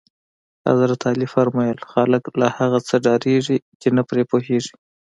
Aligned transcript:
حضرت 0.67 0.99
علی 1.09 1.27
فرمایل: 1.33 1.77
خلک 1.91 2.23
له 2.39 2.47
هغه 2.57 2.79
څه 2.87 2.95
ډارېږي 3.05 3.57
چې 3.81 3.87
نه 3.95 4.03
پرې 4.09 4.23
پوهېږي. 4.31 4.75